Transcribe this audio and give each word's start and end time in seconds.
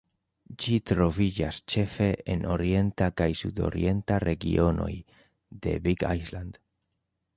Ĝi 0.61 0.77
troviĝas 0.91 1.59
ĉefe 1.73 2.07
en 2.35 2.41
orienta 2.55 3.09
kaj 3.21 3.27
sudorienta 3.43 4.17
regionoj 4.25 4.91
de 5.67 5.77
Big 5.89 6.09
Island. 6.23 6.63